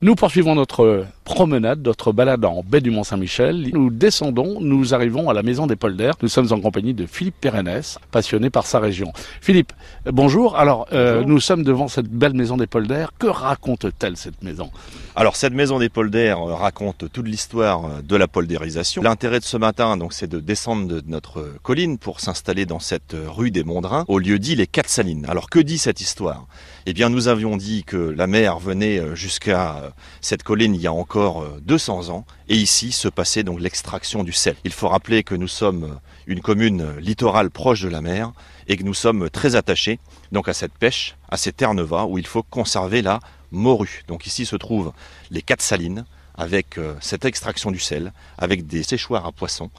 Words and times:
Nous 0.00 0.14
poursuivons 0.14 0.54
notre 0.54 1.06
promenade, 1.28 1.84
notre 1.84 2.10
balade 2.10 2.42
en 2.46 2.62
baie 2.66 2.80
du 2.80 2.90
Mont-Saint-Michel. 2.90 3.68
Nous 3.74 3.90
descendons, 3.90 4.62
nous 4.62 4.94
arrivons 4.94 5.28
à 5.28 5.34
la 5.34 5.42
maison 5.42 5.66
des 5.66 5.76
polders. 5.76 6.14
Nous 6.22 6.28
sommes 6.28 6.50
en 6.52 6.60
compagnie 6.60 6.94
de 6.94 7.04
Philippe 7.04 7.38
Pérennes, 7.38 7.82
passionné 8.10 8.48
par 8.48 8.64
sa 8.64 8.78
région. 8.78 9.12
Philippe, 9.42 9.74
bonjour. 10.06 10.56
Alors, 10.56 10.88
euh, 10.94 11.22
nous 11.24 11.38
sommes 11.38 11.64
devant 11.64 11.86
cette 11.86 12.08
belle 12.08 12.32
maison 12.32 12.56
des 12.56 12.66
polders. 12.66 13.12
Que 13.18 13.26
raconte-t-elle 13.26 14.16
cette 14.16 14.42
maison? 14.42 14.70
Alors, 15.16 15.36
cette 15.36 15.52
maison 15.52 15.78
des 15.78 15.90
polders 15.90 16.40
euh, 16.40 16.54
raconte 16.54 17.12
toute 17.12 17.26
l'histoire 17.26 17.84
euh, 17.84 18.02
de 18.02 18.16
la 18.16 18.26
poldérisation. 18.26 19.02
L'intérêt 19.02 19.40
de 19.40 19.44
ce 19.44 19.58
matin, 19.58 19.98
donc, 19.98 20.14
c'est 20.14 20.28
de 20.28 20.40
descendre 20.40 20.88
de 20.88 21.02
notre 21.06 21.52
colline 21.62 21.98
pour 21.98 22.20
s'installer 22.20 22.64
dans 22.64 22.80
cette 22.80 23.14
rue 23.26 23.50
des 23.50 23.64
Mondrins, 23.64 24.06
au 24.08 24.18
lieu 24.18 24.38
dit 24.38 24.56
les 24.56 24.66
Quatre 24.66 24.88
Salines. 24.88 25.26
Alors, 25.28 25.50
que 25.50 25.58
dit 25.58 25.76
cette 25.76 26.00
histoire? 26.00 26.46
Eh 26.86 26.94
bien, 26.94 27.10
nous 27.10 27.28
avions 27.28 27.58
dit 27.58 27.84
que 27.84 27.98
la 27.98 28.26
mer 28.26 28.58
venait 28.58 29.14
jusqu'à 29.14 29.92
cette 30.22 30.42
colline 30.42 30.74
il 30.74 30.80
y 30.80 30.86
a 30.86 30.92
encore 30.92 31.17
200 31.60 32.08
euh, 32.08 32.12
ans, 32.12 32.24
et 32.48 32.56
ici 32.56 32.92
se 32.92 33.08
passait 33.08 33.42
donc 33.42 33.60
l'extraction 33.60 34.24
du 34.24 34.32
sel. 34.32 34.56
Il 34.64 34.72
faut 34.72 34.88
rappeler 34.88 35.22
que 35.22 35.34
nous 35.34 35.48
sommes 35.48 35.98
une 36.26 36.40
commune 36.40 36.96
littorale 36.98 37.50
proche 37.50 37.82
de 37.82 37.88
la 37.88 38.00
mer 38.00 38.32
et 38.68 38.76
que 38.76 38.82
nous 38.82 38.94
sommes 38.94 39.30
très 39.30 39.56
attachés 39.56 39.98
donc 40.32 40.48
à 40.48 40.54
cette 40.54 40.72
pêche, 40.72 41.16
à 41.30 41.36
ces 41.36 41.52
terres 41.52 41.74
nevas 41.74 42.04
où 42.04 42.18
il 42.18 42.26
faut 42.26 42.42
conserver 42.42 43.02
la 43.02 43.20
morue. 43.50 44.04
Donc 44.08 44.26
ici 44.26 44.46
se 44.46 44.56
trouvent 44.56 44.92
les 45.30 45.42
quatre 45.42 45.62
salines 45.62 46.04
avec 46.38 46.78
euh, 46.78 46.94
cette 47.00 47.24
extraction 47.24 47.70
du 47.72 47.80
sel, 47.80 48.12
avec 48.38 48.66
des 48.66 48.84
séchoirs 48.84 49.26
à 49.26 49.32
poissons, 49.32 49.70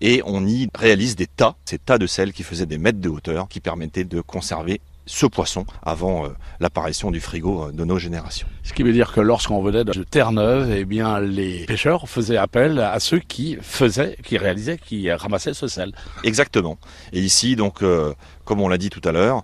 et 0.00 0.20
on 0.26 0.44
y 0.46 0.68
réalise 0.74 1.14
des 1.14 1.28
tas, 1.28 1.54
ces 1.64 1.78
tas 1.78 1.96
de 1.96 2.08
sel 2.08 2.32
qui 2.32 2.42
faisaient 2.42 2.66
des 2.66 2.76
mètres 2.76 3.00
de 3.00 3.08
hauteur, 3.08 3.48
qui 3.48 3.60
permettaient 3.60 4.04
de 4.04 4.20
conserver 4.20 4.80
ce 5.08 5.26
poisson 5.26 5.64
avant 5.82 6.26
euh, 6.26 6.28
l'apparition 6.60 7.10
du 7.10 7.20
frigo 7.20 7.64
euh, 7.64 7.72
de 7.72 7.84
nos 7.84 7.98
générations. 7.98 8.46
Ce 8.62 8.72
qui 8.72 8.82
veut 8.82 8.92
dire 8.92 9.12
que 9.12 9.20
lorsqu'on 9.20 9.62
venait 9.62 9.84
de 9.84 10.04
Terre-Neuve, 10.04 10.70
eh 10.70 10.84
bien, 10.84 11.18
les 11.18 11.64
pêcheurs 11.64 12.08
faisaient 12.08 12.36
appel 12.36 12.78
à 12.78 13.00
ceux 13.00 13.18
qui 13.18 13.56
faisaient, 13.60 14.16
qui 14.22 14.38
réalisaient, 14.38 14.78
qui 14.78 15.10
ramassaient 15.10 15.54
ce 15.54 15.66
sel. 15.66 15.92
Exactement. 16.22 16.78
Et 17.12 17.20
ici, 17.20 17.56
donc, 17.56 17.82
euh, 17.82 18.12
comme 18.44 18.60
on 18.60 18.68
l'a 18.68 18.78
dit 18.78 18.90
tout 18.90 19.06
à 19.06 19.12
l'heure, 19.12 19.42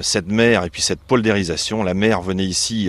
cette 0.00 0.28
mer 0.28 0.64
et 0.64 0.70
puis 0.70 0.80
cette 0.80 1.00
poldérisation, 1.00 1.82
la 1.82 1.92
mer 1.92 2.22
venait 2.22 2.44
ici 2.44 2.88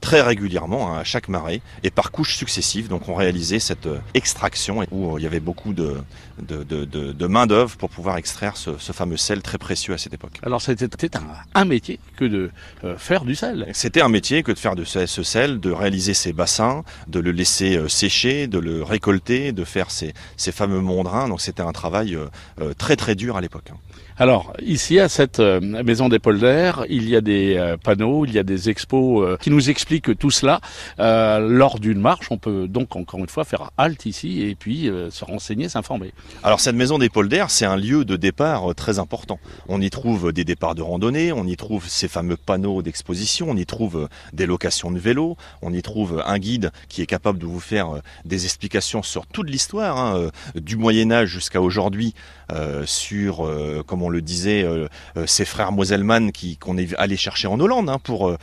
très 0.00 0.20
régulièrement, 0.20 0.94
hein, 0.94 1.00
à 1.00 1.04
chaque 1.04 1.26
marée, 1.26 1.62
et 1.82 1.90
par 1.90 2.12
couches 2.12 2.36
successives. 2.36 2.86
Donc, 2.86 3.08
on 3.08 3.16
réalisait 3.16 3.58
cette 3.58 3.88
extraction 4.14 4.84
où 4.92 5.18
il 5.18 5.24
y 5.24 5.26
avait 5.26 5.40
beaucoup 5.40 5.72
de, 5.72 5.96
de, 6.40 6.62
de, 6.62 6.84
de, 6.84 7.26
main-d'œuvre 7.26 7.76
pour 7.76 7.90
pouvoir 7.90 8.18
extraire 8.18 8.56
ce, 8.56 8.78
ce, 8.78 8.92
fameux 8.92 9.16
sel 9.16 9.42
très 9.42 9.58
précieux 9.58 9.94
à 9.94 9.98
cette 9.98 10.14
époque. 10.14 10.38
Alors, 10.42 10.62
c'était 10.62 11.16
un 11.16 11.27
un 11.54 11.64
métier 11.64 11.98
que 12.16 12.24
de 12.24 12.50
euh, 12.84 12.96
faire 12.96 13.24
du 13.24 13.34
sel. 13.34 13.66
C'était 13.72 14.00
un 14.00 14.08
métier 14.08 14.42
que 14.42 14.52
de 14.52 14.58
faire 14.58 14.76
de 14.76 14.84
ce 14.84 15.22
sel, 15.22 15.60
de 15.60 15.70
réaliser 15.70 16.14
ces 16.14 16.32
bassins, 16.32 16.84
de 17.06 17.20
le 17.20 17.30
laisser 17.30 17.76
euh, 17.76 17.88
sécher, 17.88 18.46
de 18.46 18.58
le 18.58 18.82
récolter, 18.82 19.52
de 19.52 19.64
faire 19.64 19.90
ces, 19.90 20.14
ces 20.36 20.52
fameux 20.52 20.80
mondrins. 20.80 21.28
Donc 21.28 21.40
c'était 21.40 21.62
un 21.62 21.72
travail 21.72 22.16
euh, 22.16 22.74
très 22.74 22.96
très 22.96 23.14
dur 23.14 23.36
à 23.36 23.40
l'époque. 23.40 23.70
Hein. 23.72 23.76
Alors, 24.20 24.52
ici, 24.60 24.98
à 24.98 25.08
cette 25.08 25.38
maison 25.38 26.08
des 26.08 26.18
polders, 26.18 26.84
il 26.88 27.08
y 27.08 27.14
a 27.14 27.20
des 27.20 27.76
panneaux, 27.84 28.24
il 28.24 28.32
y 28.32 28.40
a 28.40 28.42
des 28.42 28.68
expos 28.68 29.38
qui 29.38 29.48
nous 29.48 29.70
expliquent 29.70 30.18
tout 30.18 30.32
cela. 30.32 30.60
lors 30.98 31.78
d'une 31.78 32.00
marche, 32.00 32.26
on 32.32 32.36
peut 32.36 32.66
donc 32.66 32.96
encore 32.96 33.20
une 33.20 33.28
fois 33.28 33.44
faire 33.44 33.70
halte 33.78 34.06
ici 34.06 34.42
et 34.42 34.56
puis 34.56 34.90
se 35.10 35.24
renseigner, 35.24 35.68
s'informer. 35.68 36.12
Alors, 36.42 36.58
cette 36.58 36.74
maison 36.74 36.98
des 36.98 37.10
polders, 37.10 37.48
c'est 37.52 37.64
un 37.64 37.76
lieu 37.76 38.04
de 38.04 38.16
départ 38.16 38.74
très 38.74 38.98
important. 38.98 39.38
On 39.68 39.80
y 39.80 39.88
trouve 39.88 40.32
des 40.32 40.42
départs 40.42 40.74
de 40.74 40.82
randonnée, 40.82 41.17
on 41.32 41.46
y 41.46 41.56
trouve 41.56 41.88
ces 41.88 42.08
fameux 42.08 42.36
panneaux 42.36 42.82
d'exposition, 42.82 43.48
on 43.50 43.56
y 43.56 43.66
trouve 43.66 43.96
euh, 43.96 44.08
des 44.32 44.46
locations 44.46 44.90
de 44.90 44.98
vélos, 44.98 45.36
on 45.62 45.72
y 45.72 45.82
trouve 45.82 46.22
un 46.24 46.38
guide 46.38 46.70
qui 46.88 47.02
est 47.02 47.06
capable 47.06 47.38
de 47.38 47.46
vous 47.46 47.60
faire 47.60 47.96
euh, 47.96 48.00
des 48.24 48.44
explications 48.44 49.02
sur 49.02 49.26
toute 49.26 49.50
l'histoire, 49.50 49.98
hein, 49.98 50.16
euh, 50.16 50.30
du 50.60 50.76
Moyen 50.76 51.10
Âge 51.10 51.28
jusqu'à 51.28 51.60
aujourd'hui, 51.60 52.14
sur, 52.86 53.48
comme 53.86 54.02
on 54.02 54.08
le 54.08 54.22
disait, 54.22 54.66
ces 55.26 55.44
frères 55.44 55.72
Moselman 55.72 56.32
qui 56.32 56.56
qu'on 56.56 56.78
est 56.78 56.94
allé 56.96 57.16
chercher 57.16 57.48
en 57.48 57.58
Hollande 57.60 57.90
hein, 57.90 57.98
pour 57.98 58.36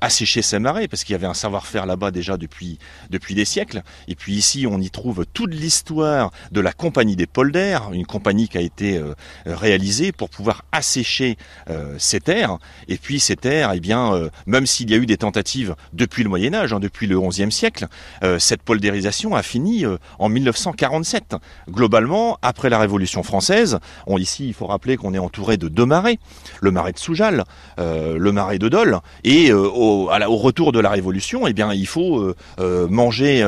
assécher 0.00 0.42
ces 0.42 0.58
marais, 0.58 0.88
parce 0.88 1.04
qu'il 1.04 1.12
y 1.12 1.16
avait 1.16 1.26
un 1.26 1.34
savoir-faire 1.34 1.86
là-bas 1.86 2.10
déjà 2.10 2.36
depuis 2.36 2.78
des 3.10 3.44
siècles. 3.44 3.82
Et 4.08 4.14
puis 4.14 4.34
ici, 4.34 4.66
on 4.70 4.80
y 4.80 4.90
trouve 4.90 5.24
toute 5.32 5.52
l'histoire 5.52 6.30
de 6.52 6.60
la 6.60 6.72
compagnie 6.72 7.16
des 7.16 7.26
polders, 7.26 7.90
une 7.92 8.06
compagnie 8.06 8.48
qui 8.48 8.58
a 8.58 8.62
été 8.62 9.00
réalisée 9.44 10.12
pour 10.12 10.30
pouvoir 10.30 10.64
assécher 10.72 11.36
euh, 11.70 11.94
ces 11.98 12.20
terres. 12.20 12.58
Et 12.88 12.96
puis 12.96 13.20
ces 13.20 13.36
terres, 13.36 13.72
eh 13.74 13.80
bien, 13.80 14.14
euh, 14.14 14.30
même 14.46 14.66
s'il 14.66 14.90
y 14.90 14.94
a 14.94 14.96
eu 14.96 15.06
des 15.06 15.16
tentatives 15.16 15.74
depuis 15.92 16.22
le 16.22 16.28
Moyen 16.28 16.54
Âge, 16.54 16.72
hein, 16.72 16.80
depuis 16.80 17.06
le 17.06 17.20
XIe 17.20 17.50
siècle, 17.50 17.86
euh, 18.22 18.38
cette 18.38 18.62
poldérisation 18.62 19.34
a 19.34 19.42
fini 19.42 19.84
en 20.18 20.28
1947. 20.28 21.36
Globalement, 21.68 22.38
après 22.42 22.70
la 22.70 22.78
Révolution 22.78 23.15
française, 23.22 23.78
on, 24.06 24.18
ici 24.18 24.46
il 24.48 24.54
faut 24.54 24.66
rappeler 24.66 24.96
qu'on 24.96 25.14
est 25.14 25.18
entouré 25.18 25.56
de 25.56 25.68
deux 25.68 25.86
marais, 25.86 26.18
le 26.60 26.70
marais 26.70 26.92
de 26.92 26.98
Soujal, 26.98 27.44
le 27.78 28.30
marais 28.30 28.58
de 28.58 28.68
Dole, 28.68 29.00
et 29.24 29.52
au, 29.52 30.10
au, 30.10 30.36
retour 30.36 30.72
de 30.72 30.80
la 30.80 30.90
Révolution, 30.90 31.46
eh 31.46 31.52
bien, 31.52 31.72
il 31.72 31.86
faut 31.86 32.34
manger 32.58 33.42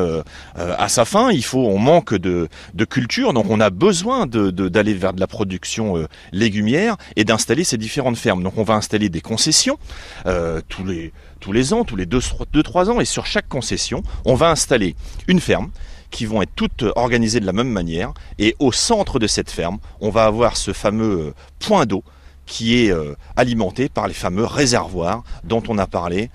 à 0.55 0.89
sa 0.89 1.05
faim, 1.05 1.31
il 1.33 1.45
faut, 1.45 1.67
on 1.67 1.79
manque 1.79 2.15
de, 2.15 2.49
culture, 2.89 3.33
donc 3.33 3.47
on 3.51 3.61
a 3.61 3.71
besoin 3.71 4.27
d'aller 4.27 4.95
de, 4.95 4.99
vers 4.99 5.13
de 5.13 5.21
la 5.21 5.27
production 5.27 6.07
légumière 6.33 6.97
et 7.17 7.25
d'installer 7.25 7.65
ces 7.65 7.77
différentes 7.77 8.09
ferme. 8.17 8.43
Donc 8.43 8.59
on 8.59 8.65
va 8.65 8.75
installer 8.75 9.09
des 9.09 9.21
concessions 9.21 9.79
euh, 10.27 10.61
tous, 10.69 10.85
les, 10.85 11.13
tous 11.41 11.53
les 11.53 11.73
ans, 11.73 11.85
tous 11.85 11.97
les 11.97 12.07
2-3 12.07 12.91
ans, 12.91 13.01
et 13.01 13.05
sur 13.05 13.27
chaque 13.27 13.49
concession, 13.49 14.03
on 14.25 14.35
va 14.35 14.51
installer 14.51 14.95
une 15.27 15.41
ferme 15.41 15.71
qui 16.11 16.27
vont 16.27 16.43
être 16.43 16.55
toutes 16.55 16.85
organisées 16.97 17.41
de 17.41 17.47
la 17.47 17.53
même 17.53 17.69
manière. 17.69 18.13
Et 18.39 18.57
au 18.59 18.73
centre 18.73 19.19
de 19.19 19.27
cette 19.27 19.51
ferme, 19.51 19.79
on 20.01 20.11
va 20.11 20.25
avoir 20.25 20.57
ce 20.57 20.73
fameux 20.73 21.29
euh, 21.29 21.35
point 21.59 21.87
d'eau 21.87 22.03
qui 22.47 22.83
est 22.83 22.91
euh, 22.91 23.15
alimenté 23.37 23.91
par 23.91 24.09
les 24.09 24.15
fameux 24.15 24.45
réservoirs 24.45 25.23
dont 25.45 25.63
on 25.69 25.77
a 25.77 25.87
parlé, 25.87 26.31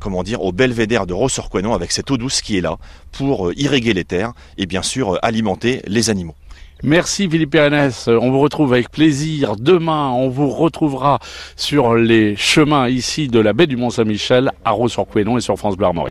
comment 0.00 0.22
dire, 0.22 0.42
au 0.42 0.50
belvédère 0.50 1.06
de 1.06 1.12
Rossorquenon 1.12 1.74
avec 1.74 1.92
cette 1.92 2.10
eau 2.10 2.16
douce 2.16 2.40
qui 2.40 2.56
est 2.56 2.62
là 2.62 2.78
pour 3.12 3.52
irriguer 3.52 3.92
les 3.92 4.04
terres 4.04 4.32
et 4.56 4.64
bien 4.64 4.82
sûr 4.82 5.18
alimenter 5.22 5.82
les 5.86 6.08
animaux. 6.08 6.34
Merci 6.84 7.30
Philippe 7.30 7.50
Pérennes. 7.50 7.92
On 8.08 8.32
vous 8.32 8.40
retrouve 8.40 8.72
avec 8.72 8.90
plaisir. 8.90 9.54
Demain, 9.56 10.10
on 10.10 10.28
vous 10.28 10.50
retrouvera 10.50 11.20
sur 11.54 11.94
les 11.94 12.34
chemins 12.34 12.88
ici 12.88 13.28
de 13.28 13.38
la 13.38 13.52
baie 13.52 13.68
du 13.68 13.76
Mont-Saint-Michel 13.76 14.50
à 14.64 14.72
Rose-sur-Couesnon 14.72 15.38
et 15.38 15.40
sur 15.40 15.56
France 15.56 15.76
Bleu 15.76 15.86